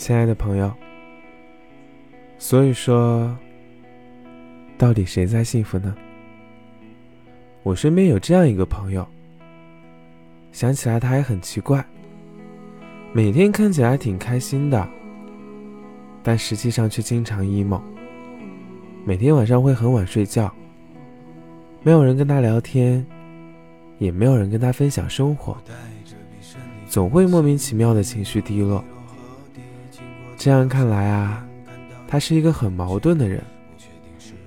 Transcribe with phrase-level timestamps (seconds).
[0.00, 0.72] 亲爱的朋友，
[2.38, 3.36] 所以说，
[4.78, 5.94] 到底谁在幸福呢？
[7.62, 9.06] 我身边有这样一个朋友，
[10.52, 11.84] 想起来他还很奇怪，
[13.12, 14.88] 每天看起来挺开心的，
[16.22, 17.82] 但实际上却经常 emo，
[19.04, 20.50] 每天晚上会很晚睡觉，
[21.82, 23.06] 没有人跟他聊天，
[23.98, 25.58] 也没有人跟他分享生活，
[26.88, 28.82] 总会莫名其妙的情绪低落。
[30.40, 31.46] 这样看来啊，
[32.08, 33.44] 他是一个很矛盾的人，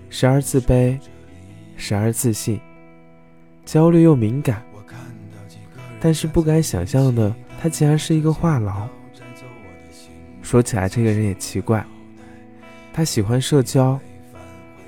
[0.10, 0.98] 时而自卑，
[1.78, 2.60] 时而自信，
[3.64, 4.64] 焦虑又敏感。
[6.02, 8.88] 但是不敢想象的，他竟然是一个话痨。
[10.42, 11.86] 说起来，这个人也奇怪，
[12.92, 14.00] 他喜欢社交，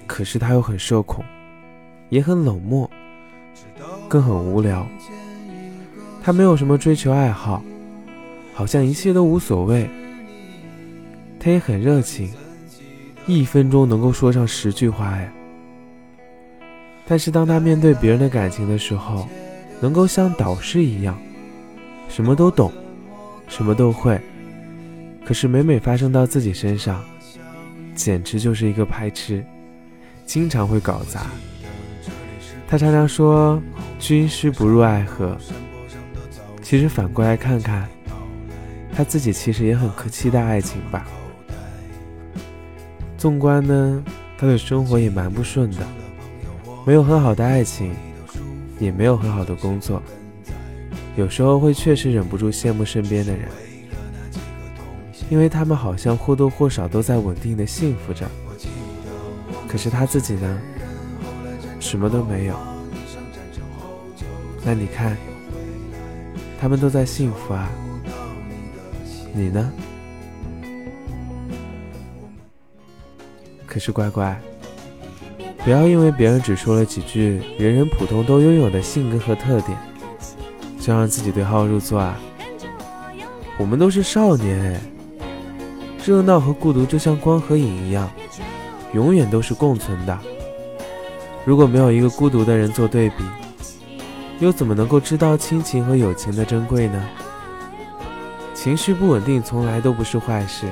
[0.08, 1.24] 可是他又很社恐，
[2.10, 2.90] 也很冷漠，
[4.10, 4.84] 更很无聊。
[6.24, 7.64] 他没有什么追求爱好，
[8.56, 9.88] 好像一切都无所谓。
[11.46, 12.34] 他也很热情，
[13.28, 15.32] 一分钟能够说上十句话哎。
[17.08, 19.30] 但是当他面对别人的感情的时候，
[19.80, 21.16] 能够像导师一样，
[22.10, 22.74] 什么都懂，
[23.48, 24.20] 什么都会。
[25.24, 27.06] 可是每每发生到自己身上，
[27.94, 29.46] 简直就是一个拍痴，
[30.26, 31.28] 经常会搞砸。
[32.68, 33.62] 他常常说
[34.00, 35.38] “军师不入爱河”，
[36.64, 37.88] 其实反过来看看，
[38.96, 41.06] 他自己其实也很期待爱情吧。
[43.26, 44.04] 纵观呢，
[44.38, 45.78] 他的生活也蛮不顺的，
[46.86, 47.92] 没有很好的爱情，
[48.78, 50.00] 也没有很好的工作，
[51.16, 53.50] 有时候会确实忍不住羡慕身边的人，
[55.28, 58.30] 因为他们好像或多或少都在稳定的幸福着，
[59.68, 60.62] 可是他自己呢，
[61.80, 62.56] 什么都没有。
[64.64, 65.18] 那你看，
[66.62, 67.68] 他们都在幸福啊，
[69.34, 69.74] 你呢？
[73.76, 74.40] 可是乖乖，
[75.66, 79.78] 不要因为别人只说了几句人人普通都拥有的性格和特点，
[80.80, 82.18] 就让自己对号入座啊！
[83.58, 84.80] 我们都是少年哎，
[86.06, 88.10] 热闹和孤独就像光和影一样，
[88.94, 90.18] 永远都是共存的。
[91.44, 93.26] 如果没有一个孤独的人做对比，
[94.40, 97.10] 又怎么能够知道亲情和友情的珍贵呢？
[98.54, 100.66] 情绪不稳定从来都不是坏事，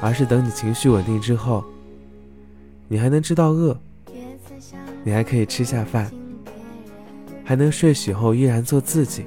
[0.00, 1.64] 而是等你情绪稳定之后。
[2.92, 3.74] 你还能知道饿，
[5.02, 6.12] 你还可以吃下饭，
[7.42, 9.24] 还能睡醒后依然做自己，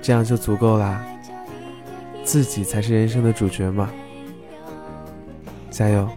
[0.00, 1.04] 这样就足够啦。
[2.24, 3.90] 自己才是人生的主角嘛！
[5.70, 6.08] 加油，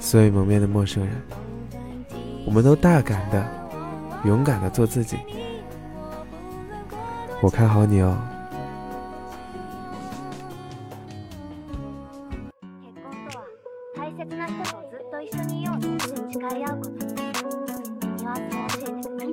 [0.00, 1.14] 所以蒙面的陌生人，
[2.46, 3.46] 我们都大胆的、
[4.24, 5.18] 勇敢的做自己。
[7.42, 8.16] 我看好你哦。
[15.10, 16.90] と一緒にいようって誓い合うこと。
[16.90, 17.14] に。
[18.16, 19.26] ニュアンスを教えてくれ。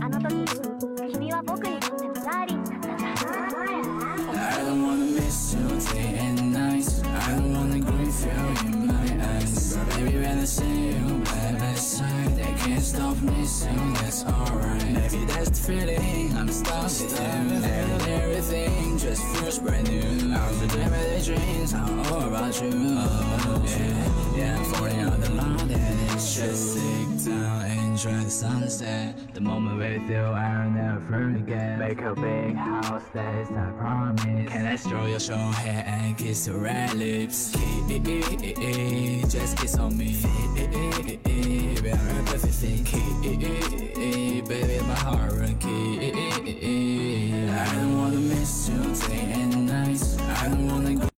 [0.00, 0.63] あの時
[12.84, 14.92] stop missing, that's alright.
[14.92, 20.34] Maybe that's the feeling, I'm stuck you And everything just feels brand new.
[20.34, 22.68] I was dreaming the dreams, I'm all about you.
[22.68, 29.16] Yeah, yeah, I'm falling on the line And it's just sit down, enjoy the sunset.
[29.32, 31.78] The moment with you, I'll never forget.
[31.78, 36.46] Make a big house, that's I promise Can I stroll your short hair and kiss
[36.46, 37.52] your red lips?
[39.32, 40.20] Just kiss on me
[41.84, 44.03] baby, I'm representing K.